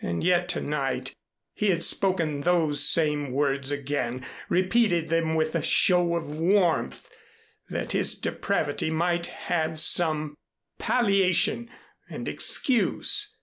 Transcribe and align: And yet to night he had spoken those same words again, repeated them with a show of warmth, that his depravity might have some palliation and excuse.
And 0.00 0.24
yet 0.24 0.48
to 0.48 0.62
night 0.62 1.14
he 1.52 1.68
had 1.68 1.84
spoken 1.84 2.40
those 2.40 2.82
same 2.82 3.32
words 3.32 3.70
again, 3.70 4.24
repeated 4.48 5.10
them 5.10 5.34
with 5.34 5.54
a 5.54 5.60
show 5.62 6.14
of 6.16 6.38
warmth, 6.38 7.06
that 7.68 7.92
his 7.92 8.14
depravity 8.18 8.88
might 8.88 9.26
have 9.26 9.78
some 9.78 10.38
palliation 10.78 11.68
and 12.08 12.28
excuse. 12.28 13.36